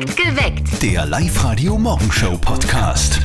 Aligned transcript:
Geweckt. 0.00 0.82
Der 0.82 1.06
Live-Radio-Morgenshow-Podcast. 1.06 3.20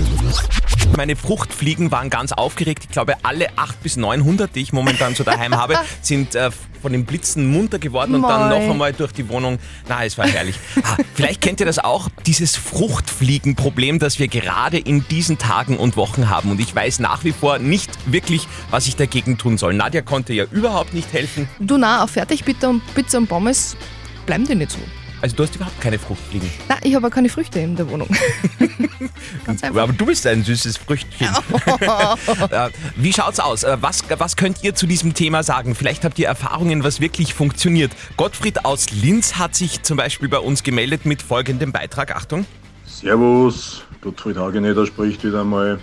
Meine 0.98 1.16
Fruchtfliegen 1.16 1.92
waren 1.92 2.10
ganz 2.10 2.32
aufgeregt. 2.32 2.86
Ich 2.86 2.90
glaube, 2.90 3.14
alle 3.24 3.50
800 3.58 3.84
bis 3.84 3.98
900, 3.98 4.56
die 4.56 4.62
ich 4.62 4.74
momentan 4.74 5.14
so 5.14 5.24
daheim 5.24 5.56
habe, 5.56 5.76
sind 6.02 6.34
äh, 6.34 6.50
von 6.82 6.92
den 6.92 7.06
Blitzen 7.06 7.52
munter 7.52 7.78
geworden 7.78 8.16
und 8.16 8.24
dann 8.24 8.50
noch 8.50 8.72
einmal 8.72 8.92
durch 8.92 9.12
die 9.12 9.30
Wohnung. 9.30 9.60
Na, 9.88 10.04
es 10.04 10.18
war 10.18 10.28
herrlich. 10.28 10.56
Ah, 10.84 10.98
vielleicht 11.14 11.42
kennt 11.42 11.60
ihr 11.60 11.68
das 11.68 11.78
auch, 11.78 12.10
dieses 12.26 12.56
Fruchtfliegenproblem, 12.56 14.00
das 14.00 14.18
wir 14.18 14.28
gerade 14.28 14.80
in 14.80 15.08
diesen 15.08 15.38
Tagen 15.38 15.78
und 15.78 15.96
Wochen 15.96 16.30
haben. 16.30 16.50
Und 16.50 16.60
ich 16.60 16.76
weiß 16.76 16.98
nach 17.00 17.24
wie 17.24 17.34
vor 17.34 17.60
nicht 17.60 17.92
wirklich, 18.12 18.48
was 18.72 18.88
ich 18.88 18.96
dagegen 18.96 19.38
tun 19.38 19.60
soll. 19.60 19.76
Nadja 19.76 20.02
konnte 20.02 20.34
ja 20.34 20.46
überhaupt 20.52 20.96
nicht 20.96 21.14
helfen. 21.14 21.48
Du 21.60 21.78
na, 21.78 22.04
auf 22.04 22.10
Fertigbitter 22.12 22.70
und 22.70 22.82
Pizza 22.96 23.20
und 23.20 23.28
Pommes 23.28 23.78
bleiben 24.26 24.48
die 24.48 24.56
nicht 24.56 24.72
so. 24.72 24.80
Also 25.24 25.38
du 25.38 25.44
hast 25.44 25.56
überhaupt 25.56 25.80
keine 25.80 25.98
Fruchtfliegen. 25.98 26.50
Na, 26.68 26.76
ich 26.84 26.94
habe 26.96 27.08
auch 27.08 27.12
keine 27.12 27.30
Früchte 27.30 27.58
in 27.62 27.78
der 27.78 27.90
Wohnung. 27.90 28.10
Ganz 29.46 29.64
einfach. 29.64 29.84
Aber 29.84 29.94
du 29.94 30.06
bist 30.06 30.28
ein 30.28 30.44
süßes 30.44 30.76
Früchtchen. 30.76 31.30
Äh, 32.52 32.70
Wie 32.98 33.14
schaut's 33.14 33.40
aus? 33.40 33.64
Äh, 33.64 33.78
Was, 33.80 34.04
was 34.18 34.36
könnt 34.36 34.64
ihr 34.64 34.76
zu 34.76 34.86
diesem 34.86 35.14
Thema 35.14 35.42
sagen? 35.44 35.76
Vielleicht 35.76 36.04
habt 36.04 36.20
ihr 36.20 36.28
Erfahrungen, 36.28 36.84
was 36.84 37.00
wirklich 37.00 37.34
funktioniert. 37.34 37.94
Gottfried 38.18 38.66
aus 38.66 38.92
Linz 38.92 39.36
hat 39.36 39.56
sich 39.56 39.82
zum 39.84 39.96
Beispiel 39.96 40.28
bei 40.28 40.40
uns 40.40 40.64
gemeldet 40.64 41.06
mit 41.06 41.22
folgendem 41.22 41.72
Beitrag. 41.72 42.14
Achtung. 42.14 42.46
Servus, 42.86 43.84
Gottfried 44.02 44.36
Hageneder 44.36 44.86
spricht 44.86 45.24
wieder 45.24 45.42
einmal. 45.42 45.80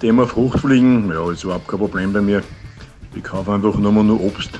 Thema 0.00 0.26
Fruchtfliegen, 0.26 1.10
ja, 1.12 1.30
ist 1.30 1.44
überhaupt 1.44 1.68
kein 1.68 1.78
Problem 1.78 2.12
bei 2.12 2.20
mir. 2.20 2.42
Ich 3.14 3.22
kaufe 3.22 3.52
einfach 3.52 3.76
nur 3.76 3.92
mal 3.92 4.02
nur 4.02 4.20
Obst, 4.20 4.50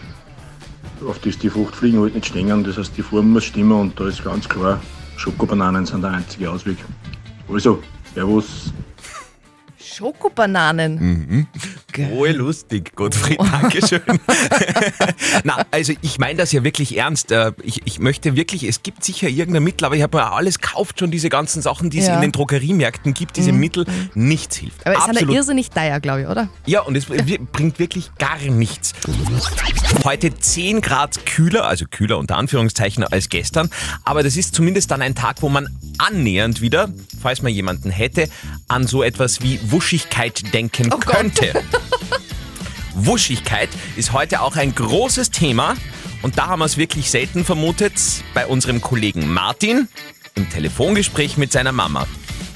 auf 1.07 1.19
das 1.21 1.39
die 1.39 1.51
Fruchtfliegen 1.51 2.01
halt 2.01 2.15
nicht 2.15 2.27
stehen. 2.27 2.65
Das 2.65 2.79
heißt, 2.79 2.97
die 2.97 3.03
Form 3.03 3.33
muss 3.33 3.45
stimmen 3.45 3.73
und 3.73 3.99
da 3.99 4.09
ist 4.09 4.25
ganz 4.25 4.49
klar, 4.49 4.81
Schokobananen 5.17 5.87
sind 5.87 6.03
der 6.03 6.11
einzige 6.13 6.51
Ausweg. 6.51 6.79
Also, 7.49 7.83
Servus. 8.15 8.73
Schokobananen. 9.97 11.47
Rohe 12.11 12.33
lustig, 12.33 12.93
Gottfried, 12.97 13.39
Dankeschön. 13.53 14.01
Na, 15.45 15.65
also 15.71 15.93
ich 16.03 16.19
meine 16.19 16.39
das 16.39 16.53
ja 16.53 16.65
wirklich 16.65 16.97
ernst. 16.97 17.31
Äh, 17.31 17.53
Ich, 17.63 17.83
ich 17.85 17.99
möchte 18.01 18.35
wirklich, 18.37 18.65
es 18.65 18.83
gibt 18.83 19.05
sicher 19.05 19.29
irgendein 19.29 19.63
Mittel, 19.63 19.85
aber 19.85 19.95
ich 19.97 20.03
habe 20.03 20.17
mir 20.19 20.33
alles 20.33 20.59
gekauft, 20.59 20.99
schon 20.99 21.11
diese 21.11 21.29
ganzen 21.29 21.63
Sachen, 21.63 21.91
die 21.91 21.99
es 21.99 22.07
Ja. 22.09 22.17
in 22.17 22.21
den 22.23 22.33
Drogeriemärkten 22.33 23.15
gibt, 23.15 23.37
diese 23.37 23.53
Mittel, 23.53 23.87
nichts 24.15 24.57
hilft. 24.57 24.85
Aber 24.87 24.97
es 24.99 25.05
sind 25.05 25.21
ja 25.29 25.35
irrsinnig 25.37 25.71
teuer, 25.71 26.01
glaube 26.01 26.23
ich, 26.23 26.27
oder? 26.29 26.49
Ja, 26.67 26.81
und 26.81 26.97
es 26.97 27.07
bringt 27.07 27.79
wirklich 27.79 28.11
gar 28.19 28.39
nichts. 28.39 28.93
Heute 30.05 30.35
10 30.35 30.81
Grad 30.81 31.25
kühler, 31.27 31.67
also 31.67 31.85
kühler 31.89 32.19
unter 32.19 32.37
Anführungszeichen 32.37 33.05
als 33.05 33.29
gestern, 33.29 33.71
aber 34.05 34.23
das 34.23 34.37
ist 34.37 34.55
zumindest 34.55 34.91
dann 34.91 35.03
ein 35.03 35.15
Tag, 35.15 35.37
wo 35.41 35.49
man 35.49 35.69
annähernd 35.99 36.61
wieder, 36.61 36.89
falls 37.23 37.43
man 37.43 37.53
jemanden 37.53 37.91
hätte, 37.91 38.29
an 38.69 38.87
so 38.87 39.03
etwas 39.03 39.43
wie 39.43 39.61
Wuschigkeit 39.85 40.55
denken 40.55 40.91
Oh 40.95 40.97
könnte. 40.97 41.53
Wuschigkeit 42.95 43.69
ist 43.97 44.15
heute 44.15 44.41
auch 44.41 44.57
ein 44.57 44.75
großes 44.75 45.31
Thema 45.31 45.75
und 46.23 46.39
da 46.39 46.47
haben 46.47 46.61
wir 46.61 46.65
es 46.65 46.79
wirklich 46.79 47.11
selten 47.11 47.45
vermutet 47.45 47.93
bei 48.33 48.47
unserem 48.47 48.81
Kollegen 48.81 49.31
Martin 49.31 49.89
im 50.37 50.49
Telefongespräch 50.49 51.37
mit 51.37 51.53
seiner 51.53 51.73
Mama. 51.73 52.07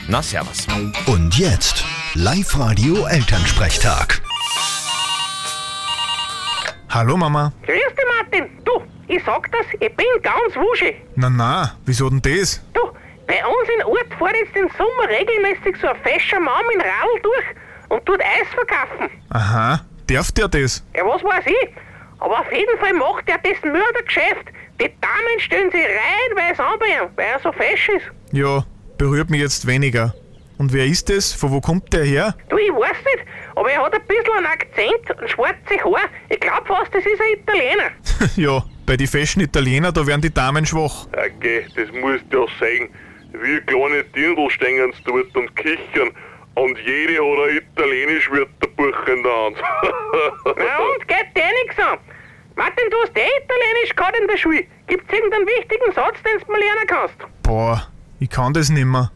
Na, 0.08 0.22
servus. 0.22 0.66
Und 1.04 1.36
jetzt 1.36 1.84
Live-Radio-Elternsprechtag. 2.14 4.22
Hallo 6.88 7.18
Mama. 7.18 7.52
Grüß 7.66 7.76
dich, 7.76 8.06
Martin. 8.22 8.48
Du, 8.64 8.80
ich 9.06 9.22
sag 9.22 9.52
das, 9.52 9.66
ich 9.74 9.94
bin 9.94 10.06
ganz 10.22 10.56
wuschig. 10.56 10.96
Na 11.14 11.28
na, 11.28 11.76
wieso 11.84 12.08
denn 12.08 12.22
das? 12.22 12.62
Du, 12.72 12.80
bei 13.28 13.44
uns 13.44 13.68
in 13.76 13.84
Ort 13.84 14.08
fährt 14.18 14.36
jetzt 14.36 14.56
im 14.56 14.68
Sommer 14.76 15.08
regelmäßig 15.08 15.76
so 15.80 15.88
ein 15.88 15.96
fescher 16.02 16.40
Mann 16.40 16.64
mit 16.66 16.76
dem 16.76 16.80
Radl 16.80 17.20
durch 17.22 17.44
und 17.90 18.04
tut 18.06 18.20
Eis 18.20 18.48
verkaufen. 18.54 19.10
Aha, 19.28 19.84
darf 20.06 20.32
der 20.32 20.48
das? 20.48 20.82
Ja, 20.96 21.04
was 21.06 21.22
weiß 21.22 21.44
ich. 21.46 21.68
Aber 22.20 22.40
auf 22.40 22.50
jeden 22.50 22.78
Fall 22.78 22.94
macht 22.94 23.28
er 23.28 23.38
das 23.38 23.62
nur 23.62 23.76
ein 23.76 24.04
Geschäft. 24.04 24.48
Die 24.80 24.90
Damen 25.00 25.40
stellen 25.40 25.70
sich 25.70 25.80
reihenweise 25.80 26.64
an 26.64 26.78
bei 26.80 26.86
ihm, 26.86 27.10
weil 27.16 27.26
er 27.26 27.40
so 27.40 27.52
fesch 27.52 27.90
ist. 27.90 28.06
Ja, 28.32 28.64
berührt 28.96 29.28
mich 29.28 29.40
jetzt 29.40 29.66
weniger. 29.66 30.14
Und 30.56 30.72
wer 30.72 30.86
ist 30.86 31.08
das? 31.10 31.32
Von 31.32 31.52
wo 31.52 31.60
kommt 31.60 31.92
der 31.92 32.04
her? 32.04 32.34
Du, 32.48 32.56
ich 32.56 32.70
weiß 32.70 32.96
nicht, 33.04 33.26
aber 33.54 33.70
er 33.70 33.84
hat 33.84 33.94
ein 33.94 34.06
bisschen 34.08 34.32
einen 34.38 34.46
Akzent 34.46 35.20
und 35.20 35.30
schwarze 35.30 35.84
Haare. 35.84 36.08
Ich 36.30 36.40
glaub 36.40 36.66
fast, 36.66 36.92
das 36.94 37.04
ist 37.04 37.20
ein 37.20 37.38
Italiener. 37.40 37.90
ja, 38.36 38.64
bei 38.86 38.96
die 38.96 39.06
Fashion 39.06 39.42
Italiener, 39.42 39.92
da 39.92 40.04
werden 40.06 40.22
die 40.22 40.32
Damen 40.32 40.64
schwach. 40.64 41.06
Okay, 41.12 41.66
das 41.76 41.92
musst 41.92 42.24
du 42.30 42.40
ja 42.40 42.46
sagen. 42.58 42.90
Wie 43.32 43.60
kleine 43.60 44.04
Dirndl 44.04 44.50
stehen 44.50 44.92
sie 44.92 45.02
dort 45.04 45.36
und 45.36 45.54
kichern. 45.56 46.10
Und 46.54 46.78
jede 46.78 47.14
hat 47.14 47.50
ein 47.50 47.56
italienisch 47.58 48.30
Wörterbuch 48.30 49.06
in 49.06 49.22
der 49.22 49.32
Hand. 49.32 49.56
Na 50.44 50.78
und, 50.78 51.06
geht 51.06 51.36
dir 51.36 51.44
nichts 51.64 51.78
an. 51.78 51.98
Martin, 52.56 52.84
du 52.90 52.96
hast 53.02 53.16
eh 53.16 53.28
Italienisch 53.44 53.94
gehabt 53.94 54.18
in 54.20 54.26
der 54.26 54.36
Schule. 54.36 54.64
Gibt's 54.88 55.12
irgendeinen 55.12 55.46
wichtigen 55.46 55.92
Satz, 55.94 56.16
den 56.24 56.40
du 56.44 56.50
mal 56.50 56.58
lernen 56.58 56.86
kannst? 56.88 57.14
Boah, 57.44 57.86
ich 58.18 58.28
kann 58.30 58.52
das 58.52 58.70
nimmer. 58.70 59.12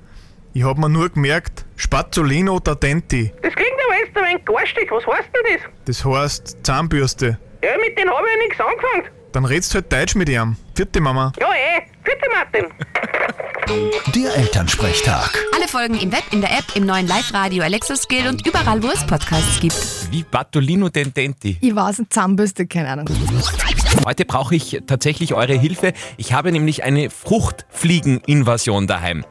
Ich 0.55 0.63
hab 0.63 0.79
mir 0.79 0.89
nur 0.89 1.09
gemerkt, 1.09 1.65
Spazzolino 1.77 2.61
da 2.61 2.75
denti. 2.75 3.33
Das 3.43 3.55
klingt 3.55 3.73
aber 3.87 3.99
jetzt 3.99 4.17
ein 4.17 4.25
wenig 4.25 4.45
garstig. 4.45 4.91
Was 4.93 5.07
heißt 5.07 5.31
denn 5.35 5.57
das? 5.57 5.63
Das 5.87 6.05
heißt 6.05 6.65
Zahnbürste. 6.65 7.39
Ja, 7.65 7.71
mit 7.79 7.99
denen 7.99 8.11
habe 8.11 8.27
ich 8.27 8.33
ja 8.33 8.39
nichts 8.47 8.61
angefangen. 8.61 9.23
Dann 9.33 9.45
redst 9.47 9.75
halt 9.75 9.91
Deutsch 9.93 10.15
mit 10.15 10.29
ihm. 10.29 10.57
Vierte 10.77 11.01
Mama. 11.01 11.33
Ja, 11.41 11.49
eh. 11.53 11.83
Bitte, 12.05 12.29
Martin. 12.31 12.67
Der 13.69 14.37
Elternsprechtag. 14.37 15.39
Alle 15.55 15.69
Folgen 15.69 15.95
im 15.95 16.11
Web, 16.11 16.25
in 16.33 16.41
der 16.41 16.51
App, 16.51 16.65
im 16.75 16.85
neuen 16.85 17.07
Live-Radio 17.07 17.63
Alexa 17.63 17.95
Skill 17.95 18.27
und 18.27 18.45
überall, 18.45 18.83
wo 18.83 18.89
es 18.89 19.07
Podcasts 19.07 19.61
gibt. 19.61 19.77
Wie 20.11 20.25
Bartolino 20.25 20.89
Dententi. 20.89 21.59
Ich 21.61 21.75
weiß 21.75 22.01
nicht, 22.01 22.13
Zahnbürste, 22.13 22.67
keine 22.67 22.89
Ahnung. 22.89 23.09
Heute 24.05 24.25
brauche 24.25 24.57
ich 24.57 24.83
tatsächlich 24.87 25.35
eure 25.35 25.55
Hilfe. 25.55 25.93
Ich 26.17 26.33
habe 26.33 26.51
nämlich 26.51 26.83
eine 26.83 27.09
Fruchtfliegeninvasion 27.09 28.89
daheim. 28.89 29.25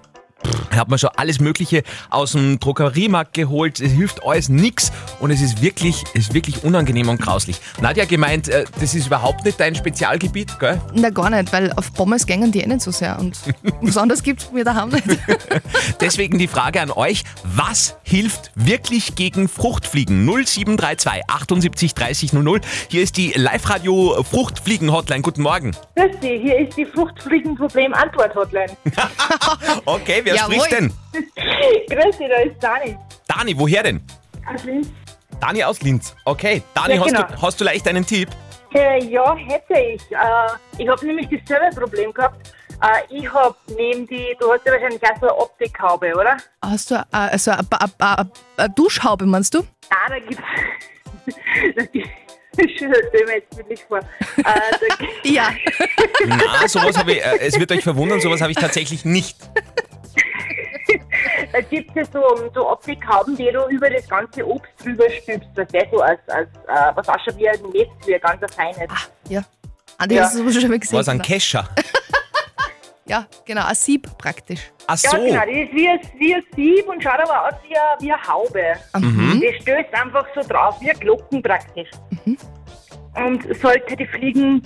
Ich 0.71 0.77
habe 0.77 0.91
mir 0.91 0.97
schon 0.97 1.09
alles 1.15 1.39
Mögliche 1.39 1.83
aus 2.09 2.31
dem 2.31 2.59
Drogeriemarkt 2.59 3.33
geholt. 3.33 3.79
Es 3.79 3.91
hilft 3.91 4.23
alles 4.25 4.49
nix 4.49 4.91
und 5.19 5.31
es 5.31 5.41
ist 5.41 5.61
wirklich, 5.61 6.03
es 6.13 6.27
ist 6.27 6.33
wirklich 6.33 6.63
unangenehm 6.63 7.09
und 7.09 7.21
grauslich. 7.21 7.59
Nadja 7.81 8.05
gemeint, 8.05 8.47
äh, 8.47 8.65
das 8.79 8.95
ist 8.95 9.07
überhaupt 9.07 9.45
nicht 9.45 9.59
dein 9.59 9.75
Spezialgebiet, 9.75 10.59
gell? 10.59 10.79
Na, 10.93 11.09
gar 11.09 11.29
nicht, 11.29 11.51
weil 11.53 11.71
auf 11.73 11.93
Pommes 11.93 12.25
gängen 12.25 12.51
die 12.51 12.61
eh 12.61 12.67
nicht 12.67 12.81
so 12.81 12.91
sehr. 12.91 13.19
Und 13.19 13.37
was 13.81 13.97
anderes 13.97 14.23
gibt's 14.23 14.45
bei 14.45 14.53
mir 14.53 14.65
daheim 14.65 14.89
nicht. 14.89 15.05
Deswegen 16.01 16.39
die 16.39 16.47
Frage 16.47 16.81
an 16.81 16.91
euch, 16.91 17.23
was 17.43 17.95
hilft 18.03 18.51
wirklich 18.55 19.15
gegen 19.15 19.47
Fruchtfliegen? 19.47 20.25
0732 20.25 21.23
78 21.27 21.93
30 21.93 22.33
00. 22.33 22.61
Hier 22.89 23.03
ist 23.03 23.17
die 23.17 23.33
Live-Radio 23.35 24.23
Fruchtfliegen-Hotline. 24.23 25.21
Guten 25.21 25.41
Morgen. 25.41 25.75
Grüß 25.95 26.19
dich, 26.19 26.41
hier 26.41 26.59
ist 26.59 26.77
die 26.77 26.85
Fruchtfliegenproblem-Antwort-Hotline. 26.85 28.77
Okay, 29.85 30.21
wer 30.33 30.41
Jawohl. 30.41 30.55
spricht 30.55 30.71
denn? 30.71 30.93
Grüß 31.89 32.17
dich, 32.17 32.27
da 32.29 32.35
ist 32.41 32.55
Dani. 32.63 32.97
Dani, 33.27 33.57
woher 33.57 33.83
denn? 33.83 34.01
Aus 34.53 34.63
Linz. 34.63 34.87
Dani 35.39 35.63
aus 35.63 35.81
Linz. 35.81 36.15
Okay, 36.25 36.61
Dani, 36.73 36.95
Ja, 36.95 37.01
hast, 37.01 37.07
genau. 37.07 37.23
du, 37.23 37.41
hast 37.41 37.59
du 37.61 37.63
leicht 37.65 37.87
einen 37.87 38.05
Tipp? 38.05 38.29
Äh, 38.73 39.03
ja, 39.05 39.35
hätte 39.35 39.73
ich. 39.73 40.01
Äh, 40.11 40.17
ich 40.77 40.87
habe 40.87 41.05
nämlich 41.05 41.27
dasselbe 41.45 41.79
Problem 41.81 42.13
gehabt. 42.13 42.47
Äh, 42.81 43.15
ich 43.15 43.31
habe 43.31 43.55
neben 43.77 44.07
die, 44.07 44.35
du 44.39 44.51
hast 44.51 44.65
ja 44.65 44.71
wahrscheinlich 44.73 45.01
auch 45.03 45.19
so 45.19 45.27
eine 45.27 45.37
Optikhaube, 45.37 46.13
oder? 46.15 46.37
Hast 46.61 46.91
du 46.91 46.95
äh, 46.95 47.03
also 47.11 47.51
eine, 47.51 47.67
eine, 47.71 47.91
eine, 47.99 48.31
eine 48.57 48.69
Duschhaube, 48.69 49.25
meinst 49.25 49.53
du? 49.53 49.59
Ah, 49.89 50.09
da 50.09 50.19
gibt's. 50.19 50.43
da 51.75 51.83
gibt's. 51.85 52.09
Stell 52.53 53.25
mir 53.25 53.35
jetzt 53.35 53.57
wirklich 53.57 53.81
vor. 53.85 53.99
Äh, 53.99 54.03
da, 54.43 55.05
Ja. 55.23 55.49
Na, 56.27 56.67
sowas 56.67 56.97
habe 56.97 57.13
ich, 57.13 57.23
äh, 57.25 57.37
es 57.39 57.57
wird 57.59 57.71
euch 57.71 57.83
verwundern, 57.83 58.19
sowas 58.19 58.41
habe 58.41 58.51
ich 58.51 58.57
tatsächlich 58.57 59.05
nicht. 59.05 59.37
Da 61.51 61.61
gibt 61.61 61.89
es 61.95 61.95
ja 61.95 62.05
so, 62.21 62.49
so 62.53 62.69
Optikhauben, 62.69 63.35
die 63.35 63.51
du 63.51 63.67
über 63.69 63.89
das 63.89 64.07
ganze 64.07 64.45
Obst 64.47 64.71
drüber 64.83 65.09
stülpst. 65.09 65.49
Das 65.55 65.67
ist 65.71 65.91
so 65.91 65.99
als, 65.99 66.19
als 66.29 66.49
äh, 66.67 66.95
was 66.95 67.07
ausschaut 67.09 67.37
wie 67.37 67.49
ein 67.49 67.59
Netz, 67.73 67.89
wie 68.05 68.15
ein 68.15 68.21
ganz 68.21 68.55
feines. 68.55 68.89
Ja. 69.29 69.41
Andi, 69.97 70.15
Ja. 70.15 70.23
hast 70.23 70.37
du 70.39 70.51
schon 70.51 70.69
mal 70.69 70.79
gesehen? 70.79 70.99
Was, 70.99 71.09
ein 71.09 71.21
Kescher? 71.21 71.67
Ja, 73.05 73.25
genau, 73.43 73.65
ein 73.65 73.75
Sieb 73.75 74.07
praktisch. 74.17 74.71
Ach 74.87 74.97
Ja, 75.03 75.09
so. 75.09 75.17
genau, 75.17 75.43
die 75.45 75.61
ist 75.63 75.73
wie 75.73 75.89
ein, 75.89 75.99
wie 76.17 76.33
ein 76.35 76.43
Sieb 76.55 76.87
und 76.87 77.03
schaut 77.03 77.19
aber 77.19 77.47
aus 77.47 77.53
wie 77.67 77.75
eine, 77.75 77.99
wie 77.99 78.13
eine 78.13 78.23
Haube. 78.25 78.63
Mhm. 78.97 79.41
Die 79.41 79.61
stößt 79.61 79.93
einfach 79.93 80.25
so 80.33 80.41
drauf, 80.47 80.79
wie 80.79 80.91
ein 80.91 80.99
Glocken 80.99 81.41
praktisch. 81.43 81.89
Und 83.15 83.43
sollte 83.61 83.97
die 83.97 84.05
Fliegen 84.05 84.65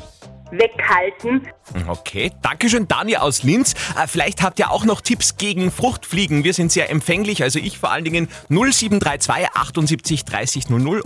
weghalten. 0.51 1.47
Okay, 1.87 2.31
Dankeschön, 2.41 2.87
Dani 2.87 3.17
aus 3.17 3.43
Linz. 3.43 3.73
Äh, 4.01 4.07
Vielleicht 4.07 4.41
habt 4.41 4.59
ihr 4.59 4.71
auch 4.71 4.85
noch 4.85 5.01
Tipps 5.01 5.37
gegen 5.37 5.71
Fruchtfliegen. 5.71 6.43
Wir 6.43 6.53
sind 6.53 6.71
sehr 6.71 6.89
empfänglich, 6.89 7.43
also 7.43 7.59
ich 7.59 7.77
vor 7.79 7.91
allen 7.91 8.05
Dingen 8.05 8.27
0732 8.49 9.49
78 9.55 10.25
30 10.25 10.69
00. 10.69 11.03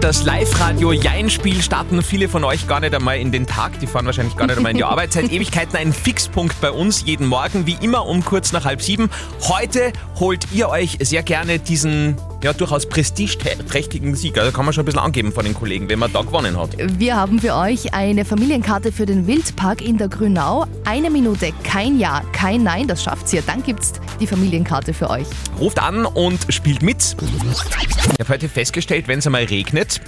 Das 0.00 0.24
Live-Radio 0.24 0.92
Jein-Spiel 0.92 1.62
starten 1.62 2.02
viele 2.02 2.28
von 2.28 2.44
euch 2.44 2.66
gar 2.66 2.80
nicht 2.80 2.94
einmal 2.94 3.18
in 3.18 3.32
den 3.32 3.46
Tag. 3.46 3.78
Die 3.80 3.86
fahren 3.86 4.06
wahrscheinlich 4.06 4.36
gar 4.36 4.46
nicht 4.46 4.56
einmal 4.56 4.72
in 4.72 4.78
die 4.78 4.84
Arbeit. 4.90 5.12
Seit 5.12 5.30
Ewigkeiten 5.30 5.76
ein 5.76 5.92
Fixpunkt 5.92 6.60
bei 6.60 6.70
uns 6.70 7.04
jeden 7.04 7.26
Morgen, 7.26 7.66
wie 7.66 7.76
immer 7.80 8.06
um 8.06 8.24
kurz 8.24 8.52
nach 8.52 8.64
halb 8.64 8.82
sieben. 8.82 9.10
Heute 9.42 9.92
holt 10.18 10.50
ihr 10.52 10.68
euch 10.68 10.98
sehr 11.00 11.22
gerne 11.22 11.58
diesen 11.58 12.16
ja, 12.42 12.52
durchaus 12.52 12.86
prestigeträchtigen 12.86 14.14
Sieg. 14.14 14.38
Also 14.38 14.52
kann 14.52 14.64
man 14.64 14.72
schon 14.72 14.82
ein 14.82 14.86
bisschen 14.86 15.00
angeben 15.00 15.32
von 15.32 15.44
den 15.44 15.54
Kollegen, 15.54 15.88
wenn 15.88 15.98
man 15.98 16.12
da 16.12 16.22
gewonnen 16.22 16.58
hat. 16.58 16.70
Wir 16.98 17.16
haben 17.16 17.38
für 17.38 17.54
euch 17.54 17.92
eine 17.92 18.24
Familienkarte 18.24 18.92
für 18.92 19.06
den 19.06 19.26
Wildpark 19.26 19.82
in 19.82 19.98
der 19.98 20.08
Grünau. 20.08 20.66
Eine 20.84 21.10
Minute, 21.10 21.52
kein 21.64 21.98
Ja, 21.98 22.22
kein 22.32 22.62
Nein, 22.62 22.88
das 22.88 23.02
schafft's 23.02 23.32
ihr. 23.32 23.42
Dann 23.42 23.62
gibt's 23.62 23.92
die 24.20 24.26
Familienkarte 24.26 24.94
für 24.94 25.10
euch. 25.10 25.26
Ruft 25.58 25.78
an 25.80 26.06
und 26.06 26.40
spielt 26.48 26.82
mit. 26.82 26.98
Ich 27.00 28.20
habe 28.20 28.28
heute 28.28 28.48
festgestellt, 28.48 29.08
wenn 29.08 29.18
es 29.18 29.26
einmal 29.26 29.44
regnet, 29.44 30.00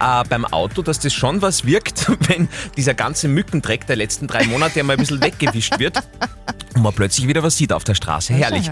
äh, 0.00 0.24
beim 0.28 0.44
Auto, 0.44 0.82
dass 0.82 1.00
das 1.00 1.12
schon 1.12 1.42
was 1.42 1.64
wirkt, 1.64 2.10
wenn 2.28 2.48
dieser 2.76 2.94
ganze 2.94 3.28
Mückendreck 3.28 3.86
der 3.86 3.96
letzten 3.96 4.26
drei 4.26 4.46
Monate 4.46 4.80
einmal 4.80 4.96
ein 4.96 5.00
bisschen 5.00 5.22
weggewischt 5.22 5.78
wird 5.78 5.98
und 6.74 6.82
man 6.82 6.92
plötzlich 6.92 7.26
wieder 7.26 7.42
was 7.42 7.56
sieht 7.56 7.72
auf 7.72 7.84
der 7.84 7.94
Straße. 7.94 8.32
Herrlich. 8.34 8.70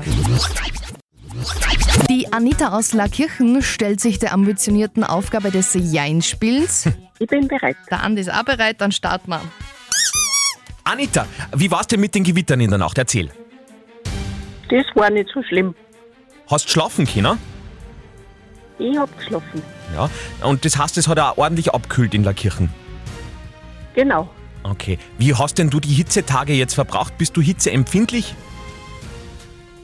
Die 2.29 2.35
Anita 2.35 2.77
aus 2.77 2.93
Laakirchen 2.93 3.63
stellt 3.63 4.03
sich 4.03 4.19
der 4.19 4.35
ambitionierten 4.35 5.03
Aufgabe 5.03 5.51
des 5.51 5.73
Jein-Spielens. 5.75 6.91
Ich 7.21 7.27
bin 7.27 7.49
bereit. 7.49 7.77
Der 7.91 8.05
Andi 8.05 8.21
ist 8.21 8.33
auch 8.33 8.45
bereit, 8.45 8.81
dann 8.81 8.93
starten 8.93 9.31
wir. 9.31 9.41
Anita, 10.85 11.27
wie 11.53 11.69
war's 11.69 11.89
denn 11.89 11.99
mit 11.99 12.15
den 12.15 12.23
Gewittern 12.23 12.61
in 12.61 12.71
der 12.71 12.79
Nacht? 12.79 12.97
Erzähl. 12.97 13.29
Das 14.69 14.85
war 14.95 15.11
nicht 15.11 15.29
so 15.35 15.43
schlimm. 15.43 15.75
Hast 16.49 16.71
schlafen 16.71 17.09
können? 17.09 17.37
Ich 18.79 18.97
hab 18.97 19.19
geschlafen. 19.19 19.63
Ja. 19.97 20.09
Und 20.47 20.65
das 20.65 20.79
heißt, 20.79 20.97
es 20.97 21.09
hat 21.09 21.19
auch 21.19 21.39
ordentlich 21.39 21.75
abkühlt 21.75 22.15
in 22.15 22.23
Laakirchen. 22.23 22.73
Genau. 23.95 24.31
Okay. 24.63 25.01
Wie 25.19 25.35
hast 25.35 25.59
denn 25.59 25.71
du 25.71 25.81
die 25.81 25.95
Hitzetage 25.95 26.53
jetzt 26.53 26.75
verbraucht? 26.75 27.19
Bist 27.19 27.37
du 27.37 27.41
hitzeempfindlich? 27.41 28.37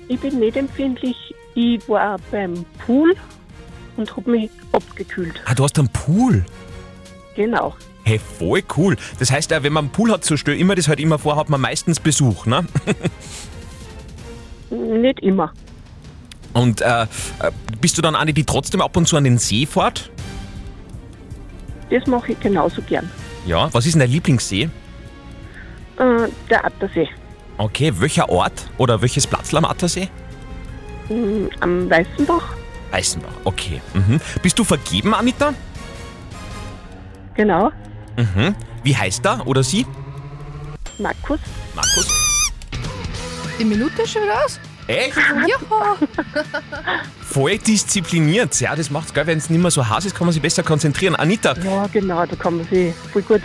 Ich 0.06 0.20
bin 0.20 0.38
nicht 0.38 0.56
empfindlich. 0.56 1.33
Ich 1.54 1.88
war 1.88 2.16
beim 2.30 2.64
Pool 2.84 3.14
und 3.96 4.16
hab 4.16 4.26
mich 4.26 4.50
abgekühlt. 4.72 5.40
Ah, 5.46 5.54
du 5.54 5.64
hast 5.64 5.78
einen 5.78 5.88
Pool. 5.88 6.44
Genau. 7.36 7.74
Hey, 8.04 8.18
voll 8.18 8.62
cool. 8.76 8.96
Das 9.18 9.30
heißt, 9.30 9.52
äh, 9.52 9.62
wenn 9.62 9.72
man 9.72 9.84
einen 9.84 9.92
Pool 9.92 10.12
hat, 10.12 10.24
so 10.24 10.36
stell 10.36 10.58
immer 10.58 10.74
das 10.74 10.88
halt 10.88 11.00
immer 11.00 11.18
vor, 11.18 11.36
hat 11.36 11.48
man 11.48 11.60
meistens 11.60 12.00
Besuch, 12.00 12.46
ne? 12.46 12.66
Nicht 14.70 15.20
immer. 15.20 15.52
Und 16.52 16.80
äh, 16.80 17.02
äh, 17.02 17.06
bist 17.80 17.96
du 17.96 18.02
dann 18.02 18.14
eine, 18.14 18.32
die 18.32 18.44
trotzdem 18.44 18.80
ab 18.80 18.96
und 18.96 19.06
zu 19.06 19.16
an 19.16 19.24
den 19.24 19.38
See 19.38 19.66
fährt? 19.66 20.10
Das 21.90 22.06
mache 22.06 22.32
ich 22.32 22.40
genauso 22.40 22.82
gern. 22.82 23.10
Ja. 23.46 23.72
Was 23.72 23.86
ist 23.86 23.94
denn 23.94 24.00
dein 24.00 24.10
Lieblingssee? 24.10 24.68
Äh, 25.98 26.28
der 26.50 26.64
Attersee. 26.64 27.08
Okay, 27.56 27.92
welcher 27.98 28.28
Ort 28.28 28.68
oder 28.78 29.00
welches 29.00 29.26
Platzl 29.26 29.56
am 29.56 29.64
Attersee? 29.64 30.08
Mm, 31.08 31.46
Am 31.60 31.90
Weißenbach. 31.90 32.54
Weißenbach, 32.90 33.32
okay. 33.44 33.80
Mhm. 33.92 34.20
Bist 34.42 34.58
du 34.58 34.64
vergeben, 34.64 35.14
Anita? 35.14 35.52
Genau. 37.34 37.70
Mhm. 38.16 38.54
Wie 38.82 38.96
heißt 38.96 39.24
er 39.26 39.46
oder 39.46 39.62
sie? 39.62 39.84
Markus. 40.98 41.40
Markus. 41.74 42.06
Die 43.58 43.64
Minute 43.64 44.06
schon 44.06 44.22
aus? 44.44 44.60
Echt? 44.86 45.16
Ja. 45.48 45.56
Voll 47.22 47.58
diszipliniert. 47.58 48.60
Ja, 48.60 48.76
das 48.76 48.90
macht's 48.90 49.12
geil. 49.14 49.26
Wenn 49.26 49.38
es 49.38 49.48
nicht 49.50 49.60
mehr 49.60 49.70
so 49.70 49.88
heiß 49.88 50.04
ist, 50.04 50.14
kann 50.14 50.26
man 50.26 50.32
sich 50.32 50.42
besser 50.42 50.62
konzentrieren. 50.62 51.16
Anita, 51.16 51.54
Ja, 51.64 51.86
genau. 51.88 52.24
Da 52.26 52.36
kann 52.36 52.58
man 52.58 52.66
sich 52.68 52.94
voll 53.12 53.22
gut, 53.22 53.40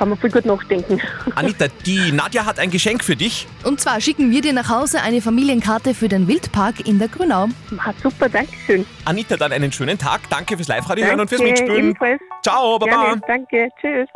kann 0.00 0.08
man 0.08 0.18
voll 0.18 0.30
gut 0.30 0.46
nachdenken. 0.46 0.98
Anita, 1.34 1.66
die 1.84 2.10
Nadja 2.10 2.46
hat 2.46 2.58
ein 2.58 2.70
Geschenk 2.70 3.04
für 3.04 3.16
dich. 3.16 3.46
Und 3.64 3.82
zwar 3.82 4.00
schicken 4.00 4.30
wir 4.30 4.40
dir 4.40 4.54
nach 4.54 4.70
Hause 4.70 5.02
eine 5.02 5.20
Familienkarte 5.20 5.92
für 5.92 6.08
den 6.08 6.26
Wildpark 6.26 6.88
in 6.88 6.98
der 6.98 7.08
Grünau. 7.08 7.48
Ah, 7.76 7.92
super, 8.02 8.30
danke 8.30 8.54
schön. 8.64 8.86
Anita, 9.04 9.36
dann 9.36 9.52
einen 9.52 9.70
schönen 9.70 9.98
Tag. 9.98 10.22
Danke 10.30 10.56
fürs 10.56 10.68
Live-Radio 10.68 11.04
hören 11.04 11.20
und 11.20 11.28
fürs 11.28 11.42
Mitspielen. 11.42 11.90
ebenfalls. 11.90 12.18
Ciao, 12.42 12.78
baba. 12.78 12.90
Gerne, 12.90 13.20
danke, 13.26 13.68
tschüss. 13.78 14.08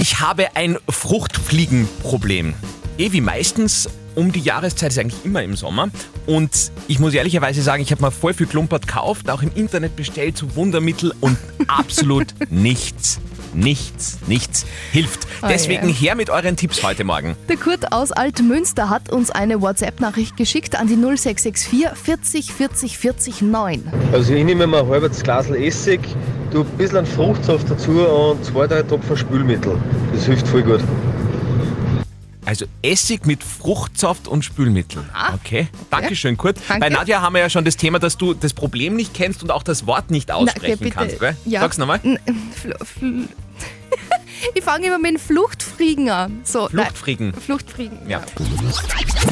Ich 0.00 0.18
habe 0.18 0.48
ein 0.56 0.76
Fruchtfliegenproblem. 0.88 2.54
Eh 2.98 3.12
wie 3.12 3.20
meistens 3.20 3.88
um 4.14 4.32
die 4.32 4.40
Jahreszeit 4.40 4.90
ist 4.90 4.98
eigentlich 4.98 5.24
immer 5.24 5.42
im 5.42 5.56
Sommer. 5.56 5.90
Und 6.26 6.72
ich 6.88 6.98
muss 6.98 7.14
ehrlicherweise 7.14 7.62
sagen, 7.62 7.82
ich 7.82 7.90
habe 7.90 8.02
mal 8.02 8.10
voll 8.10 8.34
viel 8.34 8.46
Klumpert 8.46 8.86
gekauft, 8.86 9.30
auch 9.30 9.42
im 9.42 9.50
Internet 9.54 9.96
bestellt, 9.96 10.36
so 10.36 10.54
Wundermittel 10.56 11.14
und 11.20 11.38
absolut 11.68 12.34
nichts, 12.50 13.20
nichts, 13.54 14.18
nichts 14.26 14.66
hilft. 14.92 15.26
Oh 15.42 15.46
Deswegen 15.48 15.88
je. 15.88 15.94
her 15.94 16.14
mit 16.14 16.30
euren 16.30 16.56
Tipps 16.56 16.82
heute 16.82 17.04
Morgen. 17.04 17.36
Der 17.48 17.56
Kurt 17.56 17.92
aus 17.92 18.12
Altmünster 18.12 18.88
hat 18.90 19.10
uns 19.12 19.30
eine 19.30 19.60
WhatsApp-Nachricht 19.60 20.36
geschickt 20.36 20.76
an 20.78 20.86
die 20.86 20.96
0664 20.96 21.96
40 21.96 22.52
40 22.52 22.98
40 22.98 23.42
9. 23.42 23.92
Also 24.12 24.32
ich 24.34 24.44
nehme 24.44 24.66
mir 24.66 24.78
ein 24.80 24.88
halbes 24.88 25.22
Glas 25.22 25.48
Essig, 25.50 26.00
tu 26.50 26.60
ein 26.60 26.66
bisschen 26.78 27.06
Fruchtsaft 27.06 27.70
dazu 27.70 27.90
und 28.06 28.44
zwei, 28.44 28.66
drei 28.66 28.82
Tropfen 28.82 29.16
Spülmittel. 29.16 29.76
Das 30.14 30.24
hilft 30.26 30.46
voll 30.48 30.62
gut. 30.62 30.80
Also 32.44 32.66
Essig 32.82 33.24
mit 33.24 33.44
Fruchtsaft 33.44 34.26
und 34.26 34.44
Spülmittel. 34.44 35.04
Ah, 35.14 35.34
Okay, 35.34 35.68
Dankeschön, 35.90 36.36
Kurt. 36.36 36.58
Danke. 36.68 36.80
Bei 36.80 36.88
Nadja 36.90 37.20
haben 37.22 37.34
wir 37.34 37.40
ja 37.40 37.48
schon 37.48 37.64
das 37.64 37.76
Thema, 37.76 38.00
dass 38.00 38.16
du 38.18 38.34
das 38.34 38.52
Problem 38.52 38.96
nicht 38.96 39.14
kennst 39.14 39.42
und 39.44 39.50
auch 39.52 39.62
das 39.62 39.86
Wort 39.86 40.10
nicht 40.10 40.32
aussprechen 40.32 40.90
kannst, 40.90 41.20
gell? 41.20 41.36
Ja. 41.46 41.60
Sag's 41.60 41.78
nochmal. 41.78 42.00
N- 42.02 42.18
Fl 42.52 42.74
Fl 42.84 43.28
ich 44.54 44.62
fange 44.62 44.86
immer 44.86 44.98
mit 44.98 45.12
den 45.12 45.18
Fluchtfliegen 45.18 46.08
an. 46.10 46.40
So, 46.44 46.68
Fluchtfliegen. 46.68 47.30
Nein, 47.30 47.40
Fluchtfliegen. 47.40 48.08
Ja. 48.08 48.22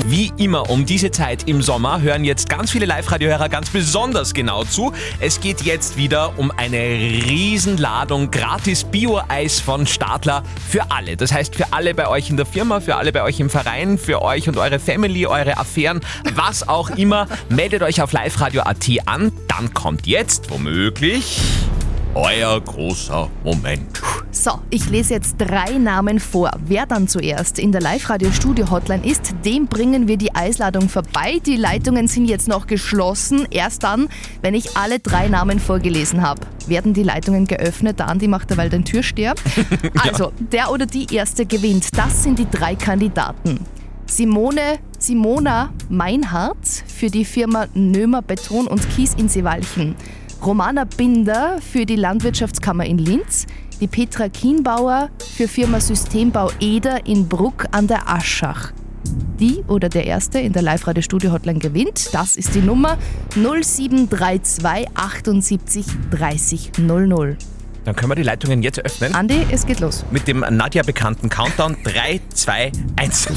Wie 0.06 0.32
immer 0.36 0.70
um 0.70 0.86
diese 0.86 1.10
Zeit 1.10 1.48
im 1.48 1.62
Sommer 1.62 2.00
hören 2.00 2.24
jetzt 2.24 2.48
ganz 2.48 2.70
viele 2.70 2.86
Live-Radio-Hörer 2.86 3.48
ganz 3.48 3.70
besonders 3.70 4.34
genau 4.34 4.64
zu. 4.64 4.92
Es 5.20 5.40
geht 5.40 5.62
jetzt 5.62 5.96
wieder 5.96 6.38
um 6.38 6.50
eine 6.50 6.78
Riesenladung 6.78 8.30
gratis 8.30 8.84
Bio-Eis 8.84 9.60
von 9.60 9.86
Stadler 9.86 10.42
für 10.68 10.90
alle. 10.90 11.16
Das 11.16 11.32
heißt 11.32 11.54
für 11.56 11.72
alle 11.72 11.94
bei 11.94 12.08
euch 12.08 12.30
in 12.30 12.36
der 12.36 12.46
Firma, 12.46 12.80
für 12.80 12.96
alle 12.96 13.12
bei 13.12 13.22
euch 13.22 13.40
im 13.40 13.50
Verein, 13.50 13.98
für 13.98 14.22
euch 14.22 14.48
und 14.48 14.56
eure 14.56 14.78
Family, 14.78 15.26
eure 15.26 15.56
Affären, 15.56 16.00
was 16.34 16.68
auch 16.68 16.90
immer. 16.90 17.26
Meldet 17.48 17.82
euch 17.82 18.02
auf 18.02 18.12
liveradio.at 18.12 18.88
an. 19.06 19.32
Dann 19.48 19.74
kommt 19.74 20.06
jetzt 20.06 20.50
womöglich 20.50 21.40
euer 22.14 22.60
großer 22.60 23.30
Moment. 23.44 24.00
So, 24.42 24.52
ich 24.70 24.88
lese 24.88 25.12
jetzt 25.12 25.34
drei 25.36 25.76
Namen 25.76 26.18
vor. 26.18 26.50
Wer 26.64 26.86
dann 26.86 27.08
zuerst 27.08 27.58
in 27.58 27.72
der 27.72 27.82
Live-Radio-Studio-Hotline 27.82 29.04
ist, 29.04 29.34
dem 29.44 29.66
bringen 29.66 30.08
wir 30.08 30.16
die 30.16 30.34
Eisladung 30.34 30.88
vorbei. 30.88 31.42
Die 31.44 31.56
Leitungen 31.56 32.08
sind 32.08 32.24
jetzt 32.24 32.48
noch 32.48 32.66
geschlossen. 32.66 33.46
Erst 33.50 33.82
dann, 33.82 34.08
wenn 34.40 34.54
ich 34.54 34.78
alle 34.78 34.98
drei 34.98 35.28
Namen 35.28 35.60
vorgelesen 35.60 36.22
habe, 36.22 36.40
werden 36.66 36.94
die 36.94 37.02
Leitungen 37.02 37.46
geöffnet. 37.46 37.98
Der 37.98 38.08
Andi 38.08 38.28
macht 38.28 38.48
derweil 38.48 38.70
den 38.70 38.86
Türsteher. 38.86 39.34
Also, 40.02 40.32
der 40.38 40.70
oder 40.70 40.86
die 40.86 41.14
Erste 41.14 41.44
gewinnt. 41.44 41.98
Das 41.98 42.22
sind 42.22 42.38
die 42.38 42.48
drei 42.48 42.76
Kandidaten. 42.76 43.60
Simone, 44.06 44.78
Simona 44.98 45.68
Meinhardt 45.90 46.66
für 46.86 47.08
die 47.08 47.26
Firma 47.26 47.66
Nömer 47.74 48.22
Beton 48.22 48.66
und 48.68 48.88
Kies 48.88 49.12
in 49.14 49.28
Seewalchen. 49.28 49.96
Romana 50.42 50.84
Binder 50.84 51.58
für 51.60 51.84
die 51.84 51.96
Landwirtschaftskammer 51.96 52.86
in 52.86 52.96
Linz. 52.96 53.46
Die 53.80 53.86
Petra 53.86 54.28
Kienbauer 54.28 55.08
für 55.34 55.48
Firma 55.48 55.80
Systembau 55.80 56.50
Eder 56.60 57.06
in 57.06 57.26
Bruck 57.26 57.64
an 57.70 57.86
der 57.86 58.10
Aschach. 58.10 58.72
Die 59.38 59.64
oder 59.68 59.88
der 59.88 60.04
Erste 60.04 60.38
in 60.38 60.52
der 60.52 60.60
Live-Radio-Studio-Hotline 60.60 61.60
gewinnt. 61.60 62.12
Das 62.12 62.36
ist 62.36 62.54
die 62.54 62.60
Nummer 62.60 62.98
0732 63.34 64.86
78 64.94 65.86
30 66.10 66.72
00. 66.76 67.38
Dann 67.86 67.96
können 67.96 68.10
wir 68.10 68.16
die 68.16 68.22
Leitungen 68.22 68.62
jetzt 68.62 68.84
öffnen. 68.84 69.14
Andi, 69.14 69.46
es 69.50 69.64
geht 69.64 69.80
los. 69.80 70.04
Mit 70.10 70.28
dem 70.28 70.40
Nadja 70.40 70.82
bekannten 70.82 71.30
Countdown 71.30 71.78
3, 71.82 72.20
2, 72.34 72.72
1. 72.96 73.28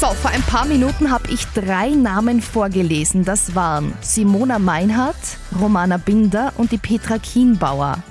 So, 0.00 0.06
vor 0.06 0.30
ein 0.30 0.42
paar 0.42 0.64
Minuten 0.64 1.10
habe 1.10 1.28
ich 1.30 1.44
drei 1.48 1.90
Namen 1.90 2.40
vorgelesen. 2.40 3.26
Das 3.26 3.54
waren 3.54 3.92
Simona 4.00 4.58
Meinhardt, 4.58 5.36
Romana 5.60 5.98
Binder 5.98 6.54
und 6.56 6.72
die 6.72 6.78
Petra 6.78 7.18
Kienbauer. 7.18 8.02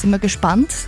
Sind 0.00 0.12
wir 0.12 0.18
gespannt, 0.18 0.86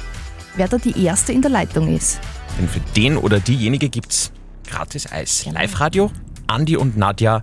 wer 0.57 0.69
da 0.69 0.79
die 0.79 1.05
Erste 1.05 1.35
in 1.35 1.43
der 1.43 1.51
Leitung 1.51 1.95
ist. 1.95 2.19
Denn 2.59 2.67
für 2.67 2.81
den 2.97 3.19
oder 3.19 3.41
diejenige 3.41 3.91
gibt's 3.91 4.33
gratis 4.67 5.13
Eis. 5.13 5.45
Live-Radio, 5.45 6.11
Andi 6.47 6.79
und 6.79 6.97
Nadja. 6.97 7.43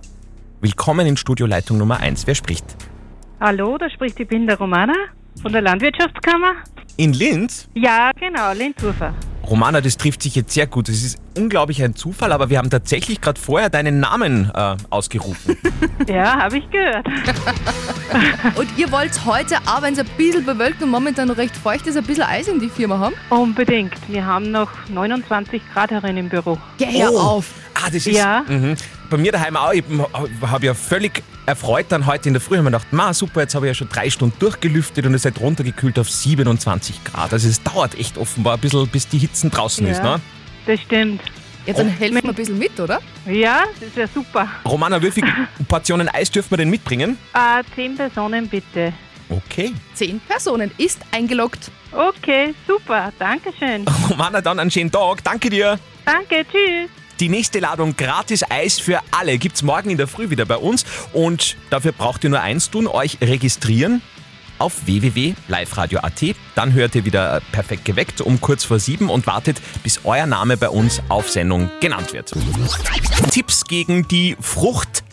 Willkommen 0.60 1.06
in 1.06 1.16
Studioleitung 1.16 1.78
Nummer 1.78 2.00
1. 2.00 2.26
Wer 2.26 2.34
spricht? 2.34 2.64
Hallo, 3.38 3.78
da 3.78 3.88
spricht 3.88 4.18
die 4.18 4.24
Binder 4.24 4.58
Romana 4.58 4.94
von 5.40 5.52
der 5.52 5.62
Landwirtschaftskammer. 5.62 6.54
In 6.96 7.12
Linz? 7.12 7.68
Ja, 7.74 8.10
genau, 8.18 8.52
Lindhufer. 8.52 9.14
Romana, 9.50 9.80
das 9.80 9.96
trifft 9.96 10.22
sich 10.22 10.36
jetzt 10.36 10.52
sehr 10.54 10.68
gut. 10.68 10.88
Das 10.88 11.02
ist 11.02 11.18
unglaublich 11.36 11.82
ein 11.82 11.96
Zufall, 11.96 12.30
aber 12.32 12.50
wir 12.50 12.58
haben 12.58 12.70
tatsächlich 12.70 13.20
gerade 13.20 13.38
vorher 13.40 13.68
deinen 13.68 13.98
Namen 14.00 14.50
äh, 14.54 14.76
ausgerufen. 14.90 15.56
Ja, 16.08 16.38
habe 16.44 16.56
ich 16.58 16.70
gehört. 16.70 17.06
Und 18.56 18.68
ihr 18.78 18.90
wollt 18.90 19.24
heute, 19.26 19.56
auch 19.66 19.82
wenn 19.82 19.92
es 19.92 19.98
ein 20.00 20.06
bisschen 20.16 20.46
bewölkt 20.46 20.82
und 20.82 20.88
momentan 20.88 21.28
noch 21.28 21.36
recht 21.36 21.54
feucht 21.54 21.86
ist, 21.86 21.96
ein 21.96 22.04
bisschen 22.04 22.24
Eis 22.24 22.48
in 22.48 22.58
die 22.58 22.70
Firma 22.70 22.98
haben? 22.98 23.14
Unbedingt. 23.28 23.92
Wir 24.08 24.24
haben 24.24 24.50
noch 24.50 24.70
29 24.88 25.60
Grad 25.74 25.90
herin 25.90 26.16
im 26.16 26.28
Büro. 26.30 26.56
Geh 26.78 27.04
Oh. 27.06 27.18
auf. 27.18 27.50
Ah, 27.74 27.86
das 27.92 28.06
ist 28.06 28.16
Ja. 28.16 28.44
mhm. 28.48 28.76
Bei 29.10 29.18
mir 29.18 29.32
daheim 29.32 29.56
auch. 29.56 29.72
Ich 29.72 29.84
habe 30.42 30.66
ja 30.66 30.74
völlig 30.74 31.22
erfreut 31.46 31.86
dann 31.90 32.06
heute 32.06 32.28
in 32.28 32.34
der 32.34 32.40
Früh, 32.40 32.56
habe 32.56 32.64
mir 32.64 32.70
gedacht, 32.70 32.92
ma 32.92 33.12
super, 33.12 33.40
jetzt 33.42 33.54
habe 33.54 33.66
ich 33.66 33.70
ja 33.70 33.74
schon 33.74 33.88
drei 33.88 34.08
Stunden 34.08 34.38
durchgelüftet 34.38 35.04
und 35.04 35.14
es 35.14 35.24
ist 35.24 35.40
runtergekühlt 35.40 35.98
auf 35.98 36.08
27 36.08 37.04
Grad. 37.04 37.32
Also 37.32 37.48
es 37.48 37.62
dauert 37.62 37.98
echt 37.98 38.16
offenbar 38.16 38.54
ein 38.54 38.60
bisschen, 38.60 38.86
bis 38.88 39.08
die 39.08 39.18
Hitzen 39.18 39.50
draußen 39.50 39.86
ist. 39.86 39.98
Ja. 39.98 40.16
Ne? 40.16 40.20
Das 40.66 40.80
stimmt. 40.80 41.20
Jetzt 41.66 41.78
dann 41.78 41.88
helfen 41.88 42.14
wir 42.14 42.24
ein 42.30 42.34
bisschen 42.34 42.58
mit, 42.58 42.80
oder? 42.80 43.00
Ja, 43.26 43.64
das 43.80 43.94
wäre 43.94 44.08
super. 44.12 44.48
Romana, 44.64 45.02
wie 45.02 45.10
viele 45.10 45.28
Portionen 45.68 46.08
Eis 46.08 46.30
dürfen 46.30 46.52
wir 46.52 46.58
denn 46.58 46.70
mitbringen? 46.70 47.18
Äh, 47.34 47.62
zehn 47.74 47.96
Personen 47.96 48.48
bitte. 48.48 48.92
Okay. 49.28 49.72
Zehn 49.94 50.20
Personen 50.20 50.70
ist 50.78 51.00
eingeloggt. 51.12 51.70
Okay, 51.92 52.54
super. 52.66 53.12
Dankeschön. 53.18 53.84
Romana, 54.10 54.40
dann 54.40 54.58
einen 54.58 54.70
schönen 54.70 54.90
Tag. 54.90 55.22
Danke 55.22 55.50
dir. 55.50 55.78
Danke, 56.04 56.46
tschüss. 56.50 56.90
Die 57.20 57.28
nächste 57.28 57.58
Ladung 57.58 57.96
gratis 57.98 58.50
Eis 58.50 58.78
für 58.78 59.00
alle 59.10 59.36
gibt's 59.36 59.62
morgen 59.62 59.90
in 59.90 59.98
der 59.98 60.08
Früh 60.08 60.30
wieder 60.30 60.46
bei 60.46 60.56
uns. 60.56 60.86
Und 61.12 61.58
dafür 61.68 61.92
braucht 61.92 62.24
ihr 62.24 62.30
nur 62.30 62.40
eins 62.40 62.70
tun, 62.70 62.86
euch 62.86 63.18
registrieren 63.20 64.00
auf 64.56 64.86
www.liveradio.at. 64.86 66.34
Dann 66.54 66.72
hört 66.72 66.94
ihr 66.94 67.04
wieder 67.04 67.42
perfekt 67.52 67.84
geweckt 67.84 68.22
um 68.22 68.40
kurz 68.40 68.64
vor 68.64 68.78
sieben 68.78 69.10
und 69.10 69.26
wartet, 69.26 69.60
bis 69.82 70.00
euer 70.04 70.24
Name 70.24 70.56
bei 70.56 70.70
uns 70.70 71.02
auf 71.10 71.28
Sendung 71.28 71.70
genannt 71.80 72.14
wird. 72.14 72.32
Tipps 73.30 73.64
gegen 73.64 74.08
die 74.08 74.36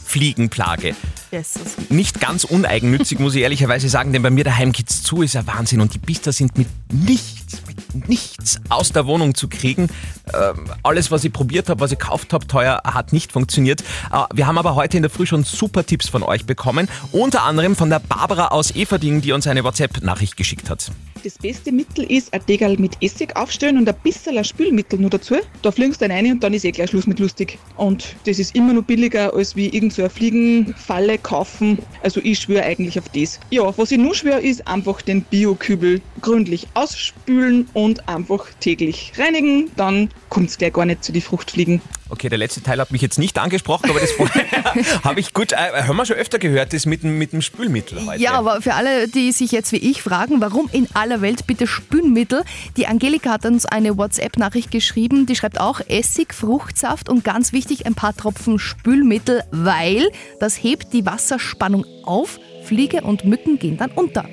Fruchtfliegenplage. 0.08 0.96
Jesus. 1.32 1.76
Nicht 1.90 2.22
ganz 2.22 2.46
uneigennützig, 2.46 3.20
muss 3.20 3.36
ich 3.36 3.42
ehrlicherweise 3.42 3.90
sagen, 3.90 4.14
denn 4.14 4.22
bei 4.22 4.30
mir 4.30 4.44
daheim 4.44 4.72
geht's 4.72 5.04
zu, 5.04 5.22
ist 5.22 5.36
ein 5.36 5.46
Wahnsinn. 5.46 5.82
Und 5.82 5.94
die 5.94 6.00
Biester 6.00 6.32
sind 6.32 6.58
mit 6.58 6.68
nichts, 6.92 7.62
mit 7.68 8.08
nichts 8.08 8.60
aus 8.70 8.94
der 8.94 9.06
Wohnung 9.06 9.36
zu 9.36 9.50
kriegen. 9.50 9.90
Ähm, 10.34 10.72
alles, 10.84 11.12
was 11.12 11.24
ich 11.24 11.34
probiert 11.34 11.70
habe, 11.70 11.82
was 11.82 11.92
ich 11.92 12.00
gekauft 12.00 12.32
habe, 12.32 12.48
teuer, 12.48 12.82
hat 12.86 13.12
nicht 13.12 13.34
funktioniert. 13.34 13.82
Äh, 14.12 14.24
wir 14.34 14.48
haben 14.48 14.58
aber 14.58 14.76
heute 14.76 14.98
in 14.98 15.04
der 15.04 15.10
Früh 15.10 15.26
schon 15.26 15.44
super 15.44 15.86
Tipps 15.86 16.08
von 16.08 16.24
euch 16.24 16.46
bekommen. 16.46 16.88
Unter 17.12 17.44
anderem 17.44 17.76
von 17.76 17.90
der 17.90 18.00
Barbara 18.00 18.48
aus 18.48 18.72
Everding, 18.72 19.22
die 19.22 19.34
uns 19.34 19.48
eine 19.48 19.64
WhatsApp-Nachricht 19.64 20.38
geschickt 20.38 20.70
hat. 20.70 20.92
Das 21.28 21.38
beste 21.40 21.74
Mittel 21.74 22.06
ist 22.10 22.34
ein 22.34 22.40
Degel 22.48 22.78
mit 22.80 22.94
Essig 23.02 23.36
aufstellen 23.36 23.78
und 23.78 23.90
ein 23.90 23.96
bisschen 24.02 24.42
Spülmittel 24.46 24.98
nur 24.98 25.10
dazu. 25.10 25.36
Da 25.62 25.72
fliegst 25.74 26.00
du 26.00 26.08
dann 26.08 26.16
rein 26.16 26.32
und 26.32 26.42
dann 26.42 26.54
ist 26.54 26.64
eh 26.64 26.72
gleich 26.72 26.90
Schluss 26.92 27.06
mit 27.06 27.20
lustig. 27.20 27.60
Und 27.76 28.16
das 28.26 28.40
ist 28.40 28.56
immer 28.56 28.72
noch 28.72 28.84
billiger, 28.84 29.34
als 29.34 29.54
wie 29.58 29.68
irgend 29.68 29.92
so 29.92 30.04
eine 30.04 30.10
Fliegenfalle 30.10 31.18
kaufen. 31.18 31.80
Also 32.02 32.22
ich 32.24 32.40
schwöre 32.40 32.64
eigentlich 32.64 32.98
auf 32.98 33.10
das. 33.10 33.42
Ja, 33.50 33.78
was 33.78 33.92
ich 33.92 33.98
nur 33.98 34.16
schwöre, 34.16 34.40
ist 34.40 34.66
einfach 34.70 35.02
den 35.02 35.22
Biokübel 35.24 36.00
gründlich 36.22 36.66
ausspülen 36.76 37.68
und 37.74 38.08
einfach 38.08 38.46
täglich 38.62 39.12
reinigen. 39.18 39.70
Dann 39.76 40.10
kommt 40.30 40.50
es 40.50 40.58
gleich 40.58 40.72
gar 40.72 40.86
nicht 40.86 41.04
zu 41.04 41.12
die 41.12 41.20
Fruchtfliegen. 41.20 41.82
Okay, 42.10 42.30
der 42.30 42.38
letzte 42.38 42.64
Teil 42.64 42.80
hat 42.80 42.92
mich 42.92 43.02
jetzt 43.02 43.20
nicht 43.20 43.38
angesprochen, 43.38 43.90
aber 43.90 44.00
das 44.00 44.12
habe 45.04 45.20
ich 45.20 45.34
gut, 45.34 45.52
äh, 45.52 45.58
haben 45.58 45.98
wir 45.98 46.06
schon 46.06 46.16
öfter 46.16 46.40
gehört, 46.40 46.72
das 46.72 46.86
mit, 46.86 47.04
dem- 47.04 47.18
mit 47.18 47.34
dem 47.34 47.42
Spülmittel 47.42 48.06
heute. 48.06 48.22
Ja, 48.24 48.32
aber 48.32 48.62
für 48.62 48.76
alle, 48.76 49.10
die 49.10 49.34
sich 49.34 49.52
jetzt 49.52 49.74
wie 49.74 49.78
ich 49.78 50.02
fragen, 50.02 50.40
warum 50.40 50.70
in 50.72 50.88
aller 50.94 51.17
Welt 51.22 51.48
bitte 51.48 51.68
Spülmittel? 51.68 52.44
Die 52.76 52.88
Angelika 52.88 53.32
hat 53.32 53.46
uns 53.46 53.66
eine 53.66 53.98
WhatsApp-Nachricht 53.98 54.72
geschrieben, 54.72 55.26
die 55.26 55.36
schreibt 55.36 55.60
auch 55.60 55.80
Essig, 55.88 56.34
Fruchtsaft 56.34 57.10
und 57.10 57.24
ganz 57.24 57.54
wichtig 57.54 57.86
ein 57.86 57.96
paar 57.96 58.16
Tropfen 58.16 58.60
Spülmittel, 58.60 59.44
weil 59.52 60.10
das 60.40 60.56
hebt 60.62 60.94
die 60.94 61.06
Wasserspannung 61.06 61.86
auf, 62.04 62.40
Fliege 62.64 63.02
und 63.02 63.26
Mücken 63.26 63.60
gehen 63.60 63.78
dann 63.78 63.92
unter. 63.92 64.26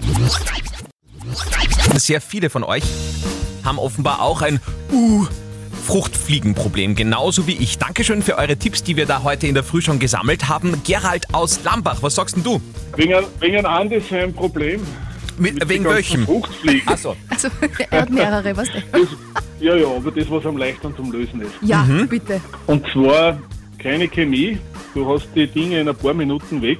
Sehr 1.96 2.20
viele 2.20 2.50
von 2.50 2.64
euch 2.64 2.84
haben 3.64 3.78
offenbar 3.78 4.20
auch 4.20 4.42
ein 4.42 4.60
uh, 4.92 5.26
Fruchtfliegenproblem, 5.84 6.94
genauso 6.94 7.46
wie 7.46 7.56
ich. 7.56 7.78
Dankeschön 7.78 8.22
für 8.22 8.38
eure 8.38 8.56
Tipps, 8.56 8.82
die 8.82 8.96
wir 8.96 9.06
da 9.06 9.22
heute 9.22 9.46
in 9.46 9.54
der 9.54 9.64
Früh 9.64 9.82
schon 9.82 9.98
gesammelt 9.98 10.48
haben. 10.48 10.82
Gerald 10.84 11.34
aus 11.34 11.62
Lambach, 11.62 12.02
was 12.02 12.14
sagst 12.14 12.36
denn 12.36 12.42
du? 12.42 12.60
Wegen, 12.96 13.24
wegen 13.40 13.66
Andi 13.66 14.00
sein 14.00 14.32
Problem. 14.32 14.82
Mit, 15.38 15.54
Mit 15.54 15.68
wegen 15.68 15.84
welchem? 15.84 16.24
Fruchtfliegen. 16.24 16.86
Achso. 16.88 17.16
Also 17.28 17.48
er 17.90 18.02
hat 18.02 18.10
mehrere, 18.10 18.56
was? 18.56 18.68
Ja, 19.60 19.74
ja, 19.76 19.86
aber 19.88 20.10
das, 20.10 20.30
was 20.30 20.44
am 20.46 20.56
leichtesten 20.56 20.94
zum 20.96 21.10
Lösen 21.12 21.40
ist. 21.40 21.52
Ja, 21.62 21.82
Mhm. 21.84 22.08
bitte. 22.08 22.40
Und 22.66 22.84
zwar 22.92 23.38
keine 23.78 24.08
Chemie. 24.08 24.58
Du 24.94 25.12
hast 25.12 25.28
die 25.34 25.46
Dinge 25.46 25.80
in 25.80 25.88
ein 25.88 25.94
paar 25.96 26.14
Minuten 26.14 26.62
weg, 26.62 26.78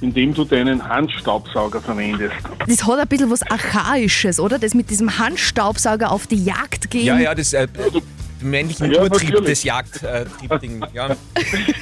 indem 0.00 0.32
du 0.32 0.44
deinen 0.44 0.86
Handstaubsauger 0.88 1.80
verwendest. 1.82 2.34
Das 2.66 2.82
hat 2.86 2.98
ein 2.98 3.06
bisschen 3.08 3.30
was 3.30 3.42
Archaisches, 3.42 4.40
oder? 4.40 4.58
Das 4.58 4.72
mit 4.74 4.88
diesem 4.88 5.18
Handstaubsauger 5.18 6.10
auf 6.10 6.26
die 6.26 6.42
Jagd 6.42 6.90
gehen. 6.90 7.04
Ja, 7.04 7.18
ja, 7.18 7.34
das 7.34 7.52
äh, 7.52 7.68
männlichen 8.42 8.92
Ja, 8.92 9.02
Urtrieb 9.02 9.44
des 9.44 9.64
Jagdtriebding. 9.64 10.84
ja. 10.92 11.08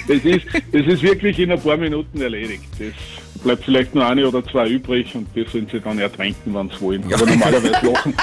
Das 0.06 0.24
ist, 0.24 0.46
das 0.72 0.86
ist 0.86 1.02
wirklich 1.02 1.38
in 1.38 1.52
ein 1.52 1.60
paar 1.60 1.76
Minuten 1.76 2.20
erledigt. 2.20 2.64
Das 2.78 3.42
bleibt 3.42 3.64
vielleicht 3.64 3.94
nur 3.94 4.06
eine 4.06 4.26
oder 4.26 4.44
zwei 4.44 4.68
übrig 4.68 5.14
und 5.14 5.28
die 5.34 5.44
sollen 5.44 5.68
sie 5.70 5.80
dann 5.80 5.98
ertränken, 5.98 6.54
wenn 6.54 6.68
sie 6.70 6.80
wollen. 6.80 7.12
Aber 7.12 7.26
normalerweise 7.26 7.70
lachen, 7.86 8.14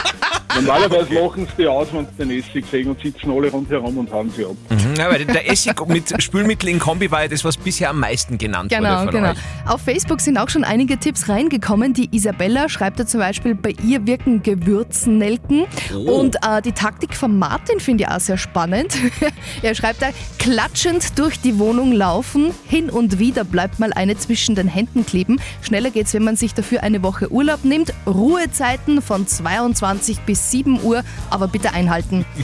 normalerweise 0.55 1.13
lachen 1.13 1.45
sie 1.47 1.63
die 1.63 1.67
aus, 1.67 1.87
wenn 1.91 2.05
sie 2.05 2.15
den 2.17 2.39
Essig 2.39 2.65
sehen 2.69 2.89
und 2.89 3.01
sitzen 3.01 3.31
alle 3.31 3.49
rundherum 3.49 3.97
und 3.97 4.11
hauen 4.11 4.31
sie 4.35 4.45
ab. 4.45 4.55
Mhm, 4.69 4.95
ja, 4.97 5.09
weil 5.09 5.25
der 5.25 5.49
Essig 5.49 5.75
mit 5.87 6.21
Spülmittel 6.21 6.69
in 6.69 6.79
Kombi 6.79 7.09
war 7.11 7.23
ja 7.23 7.27
das, 7.27 7.43
was 7.43 7.57
bisher 7.57 7.89
am 7.89 7.99
meisten 7.99 8.37
genannt 8.37 8.69
Genau, 8.69 8.89
wurde 8.89 9.03
von 9.03 9.11
genau. 9.11 9.31
euch. 9.31 9.37
Auf 9.65 9.81
Facebook 9.81 10.21
sind 10.21 10.37
auch 10.37 10.49
schon 10.49 10.63
einige 10.63 10.97
Tipps 10.97 11.29
reingekommen. 11.29 11.93
Die 11.93 12.09
Isabella 12.15 12.69
schreibt 12.69 12.99
da 12.99 13.05
zum 13.05 13.19
Beispiel, 13.19 13.55
bei 13.55 13.75
ihr 13.83 14.05
wirken 14.05 14.43
Gewürznelken. 14.43 15.65
Oh. 15.93 16.19
Und 16.19 16.37
äh, 16.37 16.61
die 16.61 16.71
Taktik 16.71 17.15
von 17.15 17.37
Martin 17.37 17.79
finde 17.79 18.03
ich 18.03 18.09
auch 18.09 18.19
sehr 18.19 18.37
spannend. 18.37 18.95
er 19.61 19.75
schreibt 19.75 20.01
da, 20.01 20.07
klatschend 20.39 21.17
durch 21.17 21.39
die 21.39 21.59
Wohnung 21.59 21.91
laufen, 21.91 22.51
hin 22.67 22.89
und 22.89 23.19
wieder 23.19 23.43
bleibt 23.43 23.79
mal 23.79 23.93
eine 23.93 24.17
zwischen 24.17 24.55
den 24.55 24.67
Händen 24.67 25.05
kleben. 25.05 25.39
Schneller 25.61 25.89
geht's, 25.89 26.13
wenn 26.13 26.23
man 26.23 26.35
sich 26.35 26.53
dafür 26.53 26.83
eine 26.83 27.03
Woche 27.03 27.31
Urlaub 27.31 27.63
nimmt. 27.63 27.93
Ruhezeiten 28.05 29.01
von 29.01 29.27
22 29.27 30.19
bis 30.21 30.44
7 30.49 30.81
Uhr, 30.81 31.03
aber 31.29 31.47
bitte 31.47 31.73
einhalten. 31.73 32.25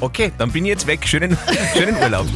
Okay, 0.00 0.32
dann 0.38 0.52
bin 0.52 0.64
ich 0.64 0.70
jetzt 0.70 0.86
weg. 0.86 1.06
Schönen, 1.06 1.36
schönen 1.76 1.96
Urlaub. 1.96 2.26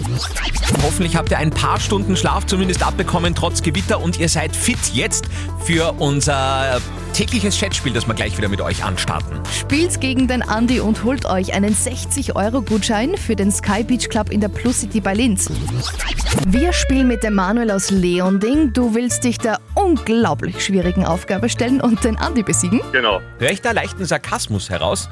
Hoffentlich 0.82 1.16
habt 1.16 1.30
ihr 1.30 1.38
ein 1.38 1.50
paar 1.50 1.78
Stunden 1.78 2.16
Schlaf 2.16 2.46
zumindest 2.46 2.84
abbekommen, 2.84 3.34
trotz 3.34 3.62
Gewitter, 3.62 4.00
und 4.00 4.18
ihr 4.18 4.28
seid 4.28 4.56
fit 4.56 4.78
jetzt 4.92 5.26
für 5.64 5.92
unser 5.98 6.80
tägliches 7.12 7.58
Chatspiel, 7.58 7.92
das 7.92 8.06
wir 8.06 8.14
gleich 8.14 8.36
wieder 8.36 8.48
mit 8.48 8.60
euch 8.60 8.82
anstarten. 8.84 9.40
Spielt 9.52 10.00
gegen 10.00 10.26
den 10.26 10.42
Andi 10.42 10.80
und 10.80 11.04
holt 11.04 11.26
euch 11.26 11.54
einen 11.54 11.74
60-Euro-Gutschein 11.74 13.16
für 13.16 13.36
den 13.36 13.52
Sky 13.52 13.84
Beach 13.84 14.08
Club 14.08 14.30
in 14.30 14.40
der 14.40 14.48
Plus 14.48 14.80
City 14.80 15.00
bei 15.00 15.14
Linz. 15.14 15.50
Wir 16.46 16.72
spielen 16.72 17.08
mit 17.08 17.22
dem 17.22 17.34
Manuel 17.34 17.70
aus 17.70 17.90
Leonding. 17.90 18.72
Du 18.72 18.94
willst 18.94 19.24
dich 19.24 19.38
der 19.38 19.60
unglaublich 19.74 20.64
schwierigen 20.64 21.04
Aufgabe 21.04 21.48
stellen 21.48 21.80
und 21.80 22.02
den 22.04 22.16
Andi 22.16 22.42
besiegen. 22.42 22.80
Genau. 22.92 23.20
Hör 23.38 23.50
ich 23.50 23.60
da 23.60 23.72
leichten 23.72 24.04
Sarkasmus 24.04 24.70
heraus? 24.70 25.08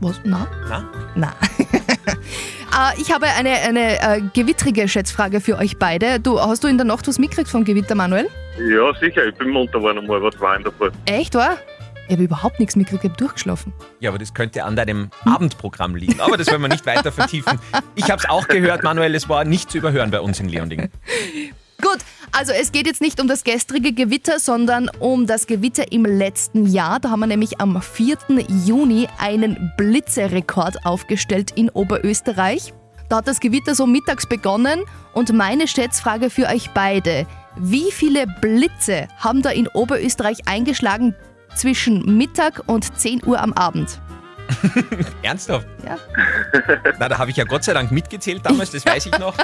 Was? 0.00 0.20
Na? 0.24 0.46
Na? 0.68 0.88
Na. 1.14 1.34
Äh, 1.68 3.00
ich 3.00 3.12
habe 3.12 3.26
eine, 3.26 3.50
eine 3.50 4.00
äh, 4.00 4.20
gewittrige 4.34 4.88
Schätzfrage 4.88 5.40
für 5.40 5.58
euch 5.58 5.78
beide. 5.78 6.18
Du, 6.18 6.40
hast 6.40 6.64
du 6.64 6.68
in 6.68 6.78
der 6.78 6.86
Nacht 6.86 7.06
was 7.06 7.18
mitgekriegt 7.18 7.50
vom 7.50 7.64
Gewitter, 7.64 7.94
Manuel? 7.94 8.28
Ja, 8.58 8.94
sicher, 9.00 9.26
ich 9.26 9.34
bin 9.34 9.50
munter 9.50 9.78
geworden 9.78 9.98
um 9.98 10.08
halb 10.08 10.34
zwei 10.34 10.56
in 10.56 10.62
der 10.62 10.72
Früh. 10.72 10.90
Echt, 11.06 11.34
war? 11.34 11.56
Ich 12.06 12.12
habe 12.12 12.24
überhaupt 12.24 12.60
nichts 12.60 12.76
mitgekriegt, 12.76 13.04
ich 13.04 13.10
habe 13.10 13.18
durchgeschlafen. 13.18 13.72
Ja, 14.00 14.10
aber 14.10 14.18
das 14.18 14.34
könnte 14.34 14.64
an 14.64 14.76
deinem 14.76 15.10
Abendprogramm 15.24 15.96
liegen. 15.96 16.20
Aber 16.20 16.36
das 16.36 16.50
wollen 16.50 16.60
wir 16.60 16.68
nicht 16.68 16.84
weiter 16.84 17.12
vertiefen. 17.12 17.58
Ich 17.94 18.10
habe 18.10 18.20
es 18.20 18.28
auch 18.28 18.48
gehört, 18.48 18.82
Manuel, 18.82 19.14
es 19.14 19.28
war 19.28 19.44
nicht 19.44 19.70
zu 19.70 19.78
überhören 19.78 20.10
bei 20.10 20.20
uns 20.20 20.38
in 20.40 20.48
Leonding. 20.48 20.90
Gut, 21.80 21.98
also 22.30 22.52
es 22.52 22.70
geht 22.70 22.86
jetzt 22.86 23.00
nicht 23.00 23.20
um 23.20 23.28
das 23.28 23.44
gestrige 23.44 23.92
Gewitter, 23.92 24.38
sondern 24.38 24.88
um 25.00 25.26
das 25.26 25.46
Gewitter 25.46 25.90
im 25.90 26.04
letzten 26.04 26.66
Jahr. 26.66 27.00
Da 27.00 27.10
haben 27.10 27.20
wir 27.20 27.26
nämlich 27.26 27.60
am 27.60 27.80
4. 27.80 28.16
Juni 28.64 29.08
einen 29.18 29.72
Blitzerekord 29.76 30.84
aufgestellt 30.84 31.52
in 31.56 31.70
Oberösterreich. 31.70 32.72
Da 33.08 33.16
hat 33.16 33.28
das 33.28 33.40
Gewitter 33.40 33.74
so 33.74 33.86
mittags 33.86 34.26
begonnen 34.26 34.82
und 35.12 35.32
meine 35.32 35.66
Schätzfrage 35.66 36.30
für 36.30 36.46
euch 36.46 36.70
beide. 36.70 37.26
Wie 37.56 37.92
viele 37.92 38.26
Blitze 38.26 39.08
haben 39.18 39.42
da 39.42 39.50
in 39.50 39.68
Oberösterreich 39.68 40.38
eingeschlagen 40.46 41.14
zwischen 41.54 42.16
Mittag 42.16 42.62
und 42.66 42.98
10 42.98 43.24
Uhr 43.24 43.40
am 43.40 43.52
Abend? 43.52 44.00
Ernsthaft? 45.22 45.66
Ja. 45.84 45.98
Na, 46.98 47.08
da 47.08 47.18
habe 47.18 47.30
ich 47.30 47.36
ja 47.36 47.44
Gott 47.44 47.64
sei 47.64 47.74
Dank 47.74 47.90
mitgezählt 47.92 48.44
damals, 48.44 48.70
das 48.70 48.84
weiß 48.86 49.06
ich 49.06 49.18
noch. 49.18 49.36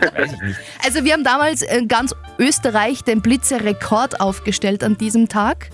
Das 0.00 0.14
weiß 0.14 0.32
ich 0.32 0.42
nicht. 0.42 0.58
Also 0.84 1.04
wir 1.04 1.12
haben 1.12 1.24
damals 1.24 1.62
in 1.62 1.88
ganz 1.88 2.14
Österreich 2.38 3.02
den 3.04 3.22
Blitzerekord 3.22 4.20
aufgestellt 4.20 4.84
an 4.84 4.98
diesem 4.98 5.28
Tag. 5.28 5.70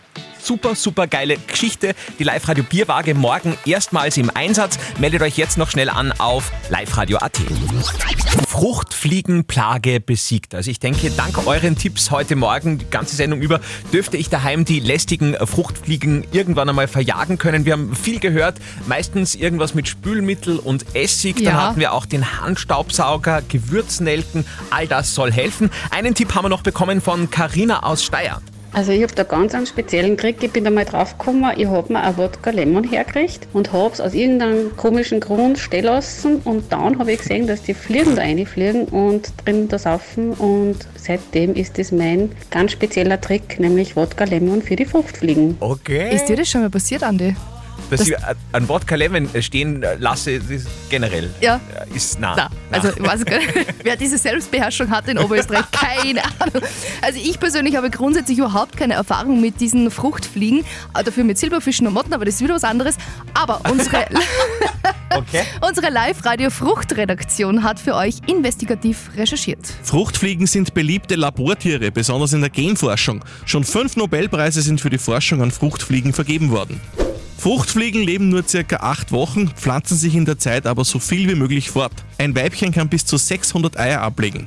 Super, 0.43 0.75
super 0.75 1.07
geile 1.07 1.37
Geschichte. 1.37 1.95
Die 2.19 2.25
Live-Radio 2.25 2.65
Bierwaage 2.65 3.15
morgen 3.15 3.57
erstmals 3.67 4.17
im 4.17 4.31
Einsatz. 4.35 4.79
Meldet 4.99 5.23
euch 5.23 5.37
jetzt 5.37 5.59
noch 5.59 5.71
schnell 5.71 5.89
an 5.91 6.13
auf 6.13 6.51
liveradio.at. 6.71 7.39
Fruchtfliegenplage 8.49 10.01
besiegt. 10.01 10.55
Also 10.55 10.71
ich 10.71 10.79
denke, 10.81 11.11
dank 11.11 11.47
euren 11.47 11.77
Tipps 11.77 12.11
heute 12.11 12.37
Morgen, 12.37 12.79
die 12.79 12.89
ganze 12.91 13.17
Sendung 13.17 13.41
über, 13.41 13.61
dürfte 13.93 14.17
ich 14.17 14.29
daheim 14.29 14.65
die 14.65 14.81
lästigen 14.81 15.35
Fruchtfliegen 15.47 16.25
irgendwann 16.33 16.69
einmal 16.69 16.89
verjagen 16.89 17.39
können. 17.39 17.65
Wir 17.65 17.75
haben 17.75 17.95
viel 17.95 18.19
gehört, 18.21 18.59
meistens 18.87 19.35
irgendwas 19.35 19.75
mit 19.75 19.89
Spülmittel 19.89 20.59
und 20.59 20.95
Essig. 20.95 21.37
Dann 21.37 21.45
Ja. 21.45 21.53
hatten 21.69 21.81
wir 21.81 21.93
auch 21.93 22.07
den 22.07 22.41
Handstaubsauger, 22.41 23.43
Gewürznelken. 23.49 24.45
All 24.71 24.87
das 24.87 25.15
soll 25.15 25.33
helfen. 25.33 25.71
Einen 25.91 26.15
Tipp 26.15 26.35
haben 26.35 26.45
wir 26.45 26.49
noch 26.49 26.63
bekommen 26.63 27.01
von 27.01 27.31
Karina 27.31 27.83
aus 27.83 28.05
Steyr. 28.05 28.41
Also 28.73 28.93
ich 28.93 29.03
habe 29.03 29.15
da 29.15 29.25
ganz 29.25 29.55
einen 29.55 29.67
speziellen 29.67 30.17
Trick. 30.17 30.43
Ich 30.43 30.53
bin 30.53 30.65
da 30.65 30.71
mal 30.71 30.85
drauf 30.85 31.19
gekommen, 31.19 31.51
ich 31.57 31.67
habe 31.67 31.93
mir 31.93 32.03
ein 32.03 32.17
Wodka 32.17 32.51
Lemon 32.51 32.85
hergekriegt 32.85 33.49
und 33.53 33.73
habe 33.73 33.93
es 33.93 34.01
aus 34.01 34.15
irgendeinem 34.15 34.77
komischen 34.77 35.21
Grund 35.21 35.59
stehen 35.59 35.85
lassen 35.85 36.37
und 36.45 36.71
dann 36.73 36.99
habe 36.99 37.13
ich 37.13 37.19
gesehen, 37.19 37.47
dass 37.47 37.63
die 37.63 37.75
Fliegen 37.75 38.15
da 38.15 38.23
reinfliegen 38.23 38.85
und 38.85 39.33
drin 39.45 39.69
da 39.69 39.79
saufen 39.79 40.33
und 40.33 40.77
seitdem 40.95 41.55
ist 41.55 41.79
das 41.79 41.91
mein 41.91 42.31
ganz 42.51 42.73
spezieller 42.73 43.21
Trick, 43.21 43.59
nämlich 43.59 43.97
Wodka 43.97 44.25
Lemon 44.25 44.63
für 44.63 44.77
die 44.77 44.85
Fruchtfliegen. 44.85 45.57
Okay. 45.59 46.15
Ist 46.15 46.27
dir 46.27 46.37
das 46.37 46.49
schon 46.49 46.61
mal 46.61 46.71
passiert, 46.71 47.03
Andi? 47.03 47.35
Dass 47.89 48.01
Das- 48.01 48.09
ich 48.09 48.15
ein 48.53 48.69
Wodka 48.69 48.95
Lemon 48.95 49.29
stehen 49.41 49.85
lasse, 49.99 50.39
das 50.39 50.51
ist 50.51 50.69
generell 50.89 51.31
Ja. 51.41 51.61
ist 51.95 52.21
nah. 52.21 52.35
Na, 52.37 52.51
also 52.71 52.89
ich 52.91 53.03
weiß 53.03 53.25
gar 53.25 53.39
nicht, 53.39 53.49
wer 53.83 53.97
diese 53.97 54.19
Selbstbeherrschung 54.19 54.91
hat 54.91 55.09
in 55.09 55.19
Oberösterreich, 55.19 55.65
keine 55.73 56.23
Ahnung. 56.39 56.63
Also 57.03 57.19
ich 57.23 57.39
persönlich 57.41 57.77
habe 57.77 57.91
grundsätzlich 57.91 58.39
überhaupt 58.39 58.77
keine 58.77 58.95
Erfahrung 58.95 59.41
mit 59.41 59.61
diesen 59.61 59.91
Fruchtfliegen, 59.91 60.65
äh, 60.99 61.03
dafür 61.05 61.25
mit 61.25 61.39
Silberfischen 61.39 61.87
und 61.87 61.95
Motten, 61.95 62.13
aber 62.13 62.25
das 62.25 62.35
ist 62.37 62.41
wieder 62.43 62.55
was 62.55 62.65
anderes. 62.65 62.97
Aber 63.35 63.61
unsere, 63.71 64.07
Okay. 65.17 65.43
unsere 65.67 65.91
Live-Radio-Fruchtredaktion 65.91 67.63
hat 67.65 67.81
für 67.81 67.95
euch 67.95 68.17
investigativ 68.27 69.11
recherchiert. 69.17 69.59
Fruchtfliegen 69.83 70.47
sind 70.47 70.75
beliebte 70.75 71.17
Labortiere, 71.17 71.91
besonders 71.91 72.33
in 72.33 72.41
der 72.41 72.51
Genforschung. 72.51 73.25
Schon 73.45 73.65
fünf 73.65 73.97
Nobelpreise 73.97 74.63
sind 74.63 74.81
für 74.81 74.91
die 74.91 74.99
Forschung 74.99 75.43
an 75.43 75.51
Fruchtfliegen 75.51 76.13
vergeben 76.13 76.51
worden. 76.51 76.81
Fruchtfliegen 77.41 78.03
leben 78.03 78.29
nur 78.29 78.47
circa 78.47 78.77
acht 78.81 79.13
Wochen, 79.13 79.49
pflanzen 79.49 79.97
sich 79.97 80.15
in 80.15 80.27
der 80.27 80.39
Zeit 80.39 80.67
aber 80.67 80.85
so 80.85 80.99
viel 80.99 81.27
wie 81.27 81.35
möglich 81.35 81.71
fort. 81.71 81.93
Ein 82.19 82.37
Weibchen 82.37 82.71
kann 82.71 82.91
bis 82.91 83.07
zu 83.07 83.17
600 83.17 83.79
Eier 83.79 84.03
ablegen. 84.03 84.47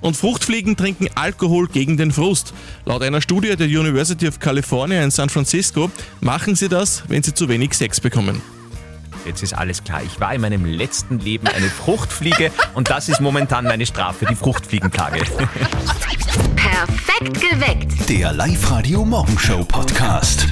Und 0.00 0.16
Fruchtfliegen 0.16 0.76
trinken 0.76 1.06
Alkohol 1.14 1.68
gegen 1.68 1.96
den 1.96 2.10
Frust. 2.10 2.52
Laut 2.84 3.02
einer 3.02 3.20
Studie 3.20 3.54
der 3.54 3.68
University 3.68 4.26
of 4.26 4.40
California 4.40 5.04
in 5.04 5.12
San 5.12 5.28
Francisco 5.28 5.88
machen 6.20 6.56
sie 6.56 6.68
das, 6.68 7.04
wenn 7.06 7.22
sie 7.22 7.32
zu 7.32 7.48
wenig 7.48 7.74
Sex 7.74 8.00
bekommen. 8.00 8.42
Jetzt 9.24 9.44
ist 9.44 9.52
alles 9.52 9.84
klar. 9.84 10.02
Ich 10.04 10.18
war 10.18 10.34
in 10.34 10.40
meinem 10.40 10.64
letzten 10.64 11.20
Leben 11.20 11.46
eine 11.46 11.68
Fruchtfliege 11.68 12.50
und 12.74 12.90
das 12.90 13.08
ist 13.08 13.20
momentan 13.20 13.66
meine 13.66 13.86
Strafe, 13.86 14.26
die 14.26 14.34
Fruchtfliegenplage. 14.34 15.20
Perfekt 16.56 17.40
geweckt. 17.40 18.08
Der 18.08 18.32
Live-Radio 18.32 19.04
Morgenshow 19.04 19.64
Podcast. 19.64 20.48